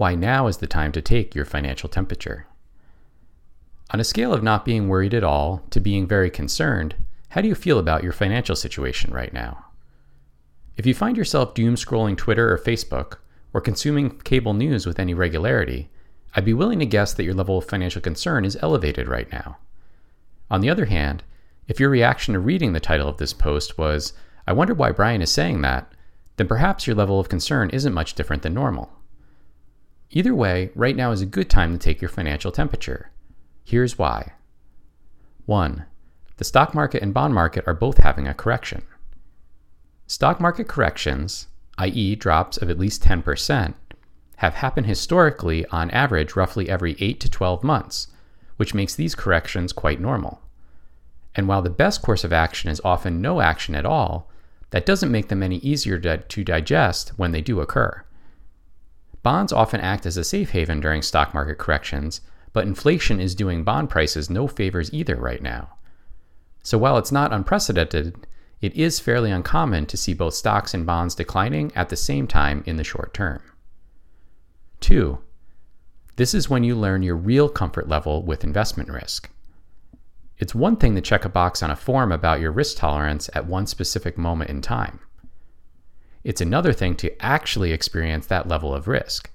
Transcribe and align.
why 0.00 0.14
now 0.14 0.46
is 0.46 0.56
the 0.56 0.66
time 0.66 0.90
to 0.92 1.02
take 1.02 1.34
your 1.34 1.44
financial 1.44 1.86
temperature. 1.86 2.46
On 3.90 4.00
a 4.00 4.04
scale 4.04 4.32
of 4.32 4.42
not 4.42 4.64
being 4.64 4.88
worried 4.88 5.12
at 5.12 5.22
all 5.22 5.62
to 5.68 5.78
being 5.78 6.06
very 6.06 6.30
concerned, 6.30 6.94
how 7.28 7.42
do 7.42 7.48
you 7.48 7.54
feel 7.54 7.78
about 7.78 8.02
your 8.02 8.14
financial 8.14 8.56
situation 8.56 9.12
right 9.12 9.34
now? 9.34 9.66
If 10.78 10.86
you 10.86 10.94
find 10.94 11.18
yourself 11.18 11.52
doom 11.52 11.74
scrolling 11.74 12.16
Twitter 12.16 12.50
or 12.50 12.56
Facebook, 12.56 13.18
or 13.52 13.60
consuming 13.60 14.18
cable 14.20 14.54
news 14.54 14.86
with 14.86 14.98
any 14.98 15.12
regularity, 15.12 15.90
I'd 16.34 16.46
be 16.46 16.54
willing 16.54 16.78
to 16.78 16.86
guess 16.86 17.12
that 17.12 17.24
your 17.24 17.34
level 17.34 17.58
of 17.58 17.66
financial 17.66 18.00
concern 18.00 18.46
is 18.46 18.56
elevated 18.62 19.06
right 19.06 19.30
now. 19.30 19.58
On 20.50 20.62
the 20.62 20.70
other 20.70 20.86
hand, 20.86 21.24
if 21.68 21.78
your 21.78 21.90
reaction 21.90 22.32
to 22.32 22.40
reading 22.40 22.72
the 22.72 22.80
title 22.80 23.06
of 23.06 23.18
this 23.18 23.34
post 23.34 23.76
was, 23.76 24.14
I 24.46 24.54
wonder 24.54 24.72
why 24.72 24.92
Brian 24.92 25.20
is 25.20 25.30
saying 25.30 25.60
that, 25.60 25.92
then 26.38 26.48
perhaps 26.48 26.86
your 26.86 26.96
level 26.96 27.20
of 27.20 27.28
concern 27.28 27.68
isn't 27.68 27.92
much 27.92 28.14
different 28.14 28.42
than 28.42 28.54
normal. 28.54 28.90
Either 30.12 30.34
way, 30.34 30.70
right 30.74 30.96
now 30.96 31.12
is 31.12 31.22
a 31.22 31.26
good 31.26 31.48
time 31.48 31.72
to 31.72 31.78
take 31.78 32.00
your 32.00 32.08
financial 32.08 32.50
temperature. 32.50 33.10
Here's 33.64 33.96
why. 33.96 34.32
1. 35.46 35.84
The 36.38 36.44
stock 36.44 36.74
market 36.74 37.02
and 37.02 37.14
bond 37.14 37.32
market 37.32 37.64
are 37.66 37.74
both 37.74 37.98
having 37.98 38.26
a 38.26 38.34
correction. 38.34 38.82
Stock 40.08 40.40
market 40.40 40.66
corrections, 40.66 41.46
i.e., 41.78 42.16
drops 42.16 42.56
of 42.56 42.68
at 42.68 42.78
least 42.78 43.04
10%, 43.04 43.74
have 44.38 44.54
happened 44.54 44.86
historically 44.86 45.64
on 45.66 45.90
average 45.90 46.34
roughly 46.34 46.68
every 46.68 46.96
8 46.98 47.20
to 47.20 47.30
12 47.30 47.62
months, 47.62 48.08
which 48.56 48.74
makes 48.74 48.96
these 48.96 49.14
corrections 49.14 49.72
quite 49.72 50.00
normal. 50.00 50.40
And 51.36 51.46
while 51.46 51.62
the 51.62 51.70
best 51.70 52.02
course 52.02 52.24
of 52.24 52.32
action 52.32 52.68
is 52.68 52.80
often 52.82 53.20
no 53.20 53.40
action 53.40 53.76
at 53.76 53.86
all, 53.86 54.28
that 54.70 54.86
doesn't 54.86 55.12
make 55.12 55.28
them 55.28 55.42
any 55.42 55.58
easier 55.58 55.98
to, 56.00 56.44
digest 56.44 57.10
when 57.10 57.30
they 57.30 57.40
do 57.40 57.60
occur. 57.60 58.02
Bonds 59.22 59.52
often 59.52 59.80
act 59.80 60.06
as 60.06 60.16
a 60.16 60.24
safe 60.24 60.50
haven 60.50 60.80
during 60.80 61.02
stock 61.02 61.34
market 61.34 61.58
corrections, 61.58 62.20
but 62.52 62.66
inflation 62.66 63.20
is 63.20 63.34
doing 63.34 63.64
bond 63.64 63.90
prices 63.90 64.30
no 64.30 64.48
favors 64.48 64.92
either 64.92 65.16
right 65.16 65.42
now. 65.42 65.70
So 66.62 66.78
while 66.78 66.98
it's 66.98 67.12
not 67.12 67.32
unprecedented, 67.32 68.26
it 68.60 68.74
is 68.74 69.00
fairly 69.00 69.30
uncommon 69.30 69.86
to 69.86 69.96
see 69.96 70.12
both 70.12 70.34
stocks 70.34 70.74
and 70.74 70.84
bonds 70.84 71.14
declining 71.14 71.72
at 71.74 71.88
the 71.88 71.96
same 71.96 72.26
time 72.26 72.62
in 72.66 72.76
the 72.76 72.84
short 72.84 73.14
term. 73.14 73.42
2. 74.80 75.18
This 76.16 76.34
is 76.34 76.50
when 76.50 76.64
you 76.64 76.74
learn 76.74 77.02
your 77.02 77.16
real 77.16 77.48
comfort 77.48 77.88
level 77.88 78.22
with 78.22 78.44
investment 78.44 78.90
risk. 78.90 79.30
It's 80.38 80.54
one 80.54 80.76
thing 80.76 80.94
to 80.94 81.00
check 81.00 81.24
a 81.24 81.30
box 81.30 81.62
on 81.62 81.70
a 81.70 81.76
form 81.76 82.12
about 82.12 82.40
your 82.40 82.52
risk 82.52 82.78
tolerance 82.78 83.28
at 83.34 83.46
one 83.46 83.66
specific 83.66 84.18
moment 84.18 84.50
in 84.50 84.62
time. 84.62 85.00
It's 86.22 86.40
another 86.40 86.72
thing 86.72 86.96
to 86.96 87.24
actually 87.24 87.72
experience 87.72 88.26
that 88.26 88.48
level 88.48 88.74
of 88.74 88.88
risk. 88.88 89.30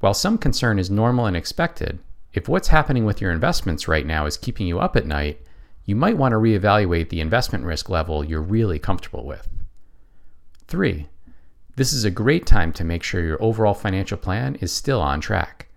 While 0.00 0.14
some 0.14 0.38
concern 0.38 0.78
is 0.78 0.90
normal 0.90 1.26
and 1.26 1.36
expected, 1.36 1.98
if 2.32 2.48
what's 2.48 2.68
happening 2.68 3.04
with 3.04 3.20
your 3.20 3.32
investments 3.32 3.88
right 3.88 4.06
now 4.06 4.26
is 4.26 4.36
keeping 4.36 4.66
you 4.66 4.78
up 4.78 4.94
at 4.94 5.06
night, 5.06 5.40
you 5.84 5.96
might 5.96 6.16
want 6.16 6.32
to 6.32 6.38
reevaluate 6.38 7.08
the 7.08 7.20
investment 7.20 7.64
risk 7.64 7.88
level 7.88 8.24
you're 8.24 8.42
really 8.42 8.78
comfortable 8.78 9.24
with. 9.24 9.48
3. 10.68 11.08
This 11.76 11.92
is 11.92 12.04
a 12.04 12.10
great 12.10 12.46
time 12.46 12.72
to 12.74 12.84
make 12.84 13.02
sure 13.02 13.22
your 13.22 13.42
overall 13.42 13.74
financial 13.74 14.18
plan 14.18 14.56
is 14.56 14.72
still 14.72 15.00
on 15.00 15.20
track. 15.20 15.68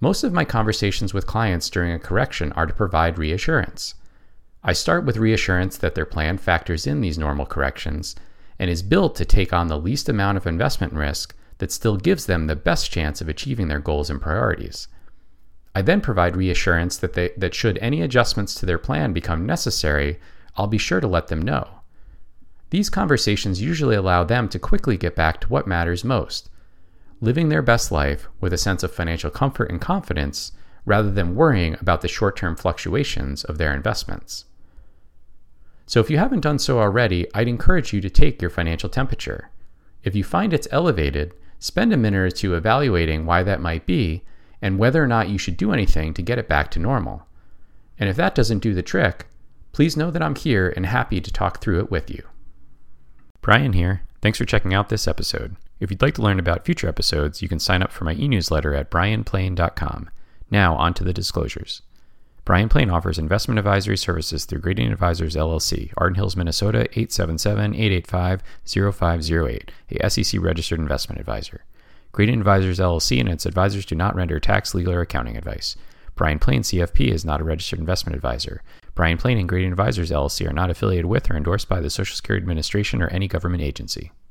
Most 0.00 0.24
of 0.24 0.32
my 0.32 0.44
conversations 0.44 1.12
with 1.12 1.26
clients 1.26 1.68
during 1.68 1.92
a 1.92 1.98
correction 1.98 2.52
are 2.52 2.66
to 2.66 2.72
provide 2.72 3.18
reassurance. 3.18 3.94
I 4.62 4.72
start 4.72 5.04
with 5.04 5.16
reassurance 5.16 5.76
that 5.78 5.94
their 5.94 6.06
plan 6.06 6.38
factors 6.38 6.86
in 6.86 7.00
these 7.00 7.18
normal 7.18 7.46
corrections 7.46 8.14
and 8.58 8.70
is 8.70 8.82
built 8.82 9.14
to 9.16 9.24
take 9.24 9.52
on 9.52 9.68
the 9.68 9.78
least 9.78 10.08
amount 10.08 10.36
of 10.36 10.46
investment 10.46 10.92
risk 10.92 11.34
that 11.58 11.72
still 11.72 11.96
gives 11.96 12.26
them 12.26 12.46
the 12.46 12.56
best 12.56 12.90
chance 12.90 13.20
of 13.20 13.28
achieving 13.28 13.68
their 13.68 13.78
goals 13.78 14.10
and 14.10 14.20
priorities. 14.20 14.88
I 15.74 15.82
then 15.82 16.00
provide 16.00 16.36
reassurance 16.36 16.96
that, 16.98 17.12
they, 17.12 17.30
that 17.36 17.54
should 17.54 17.78
any 17.78 18.02
adjustments 18.02 18.54
to 18.56 18.66
their 18.66 18.78
plan 18.78 19.12
become 19.12 19.46
necessary, 19.46 20.18
I'll 20.56 20.66
be 20.66 20.78
sure 20.78 21.00
to 21.00 21.06
let 21.06 21.28
them 21.28 21.42
know. 21.42 21.68
These 22.70 22.90
conversations 22.90 23.62
usually 23.62 23.96
allow 23.96 24.24
them 24.24 24.48
to 24.50 24.58
quickly 24.58 24.96
get 24.96 25.14
back 25.14 25.40
to 25.40 25.48
what 25.48 25.66
matters 25.66 26.04
most 26.04 26.50
living 27.20 27.48
their 27.48 27.62
best 27.62 27.90
life 27.90 28.28
with 28.40 28.52
a 28.52 28.58
sense 28.58 28.82
of 28.82 28.92
financial 28.92 29.30
comfort 29.30 29.70
and 29.70 29.80
confidence 29.80 30.52
rather 30.84 31.10
than 31.10 31.34
worrying 31.34 31.76
about 31.80 32.00
the 32.00 32.08
short 32.08 32.36
term 32.36 32.56
fluctuations 32.56 33.44
of 33.44 33.58
their 33.58 33.74
investments. 33.74 34.44
So, 35.88 36.00
if 36.00 36.10
you 36.10 36.18
haven't 36.18 36.40
done 36.40 36.58
so 36.58 36.78
already, 36.78 37.26
I'd 37.34 37.48
encourage 37.48 37.94
you 37.94 38.02
to 38.02 38.10
take 38.10 38.42
your 38.42 38.50
financial 38.50 38.90
temperature. 38.90 39.48
If 40.04 40.14
you 40.14 40.22
find 40.22 40.52
it's 40.52 40.68
elevated, 40.70 41.32
spend 41.58 41.94
a 41.94 41.96
minute 41.96 42.18
or 42.18 42.30
two 42.30 42.54
evaluating 42.54 43.24
why 43.24 43.42
that 43.42 43.62
might 43.62 43.86
be 43.86 44.22
and 44.60 44.78
whether 44.78 45.02
or 45.02 45.06
not 45.06 45.30
you 45.30 45.38
should 45.38 45.56
do 45.56 45.72
anything 45.72 46.12
to 46.12 46.20
get 46.20 46.38
it 46.38 46.46
back 46.46 46.70
to 46.72 46.78
normal. 46.78 47.26
And 47.98 48.10
if 48.10 48.16
that 48.16 48.34
doesn't 48.34 48.58
do 48.58 48.74
the 48.74 48.82
trick, 48.82 49.28
please 49.72 49.96
know 49.96 50.10
that 50.10 50.22
I'm 50.22 50.34
here 50.34 50.74
and 50.76 50.84
happy 50.84 51.22
to 51.22 51.32
talk 51.32 51.62
through 51.62 51.80
it 51.80 51.90
with 51.90 52.10
you. 52.10 52.22
Brian 53.40 53.72
here. 53.72 54.02
Thanks 54.20 54.36
for 54.36 54.44
checking 54.44 54.74
out 54.74 54.90
this 54.90 55.08
episode. 55.08 55.56
If 55.80 55.90
you'd 55.90 56.02
like 56.02 56.14
to 56.16 56.22
learn 56.22 56.38
about 56.38 56.66
future 56.66 56.88
episodes, 56.88 57.40
you 57.40 57.48
can 57.48 57.60
sign 57.60 57.82
up 57.82 57.92
for 57.92 58.04
my 58.04 58.12
e 58.12 58.28
newsletter 58.28 58.74
at 58.74 58.90
brianplain.com. 58.90 60.10
Now, 60.50 60.76
on 60.76 60.92
to 60.94 61.04
the 61.04 61.14
disclosures. 61.14 61.80
Brian 62.48 62.70
Plain 62.70 62.88
offers 62.88 63.18
investment 63.18 63.58
advisory 63.58 63.98
services 63.98 64.46
through 64.46 64.60
Gradient 64.60 64.90
Advisors 64.90 65.36
LLC, 65.36 65.92
Arden 65.98 66.14
Hills, 66.14 66.34
Minnesota 66.34 66.88
877 66.98 67.74
885 67.74 68.42
0508, 68.90 69.70
a 69.90 70.08
SEC 70.08 70.40
registered 70.40 70.80
investment 70.80 71.20
advisor. 71.20 71.66
Gradient 72.10 72.40
Advisors 72.40 72.78
LLC 72.78 73.20
and 73.20 73.28
its 73.28 73.44
advisors 73.44 73.84
do 73.84 73.94
not 73.94 74.14
render 74.14 74.40
tax, 74.40 74.74
legal, 74.74 74.94
or 74.94 75.02
accounting 75.02 75.36
advice. 75.36 75.76
Brian 76.14 76.38
Plain 76.38 76.62
CFP 76.62 77.08
is 77.08 77.22
not 77.22 77.42
a 77.42 77.44
registered 77.44 77.80
investment 77.80 78.16
advisor. 78.16 78.62
Brian 78.94 79.18
Plain 79.18 79.36
and 79.36 79.46
Gradient 79.46 79.74
Advisors 79.74 80.10
LLC 80.10 80.48
are 80.48 80.54
not 80.54 80.70
affiliated 80.70 81.04
with 81.04 81.30
or 81.30 81.36
endorsed 81.36 81.68
by 81.68 81.80
the 81.80 81.90
Social 81.90 82.16
Security 82.16 82.42
Administration 82.44 83.02
or 83.02 83.08
any 83.08 83.28
government 83.28 83.62
agency. 83.62 84.10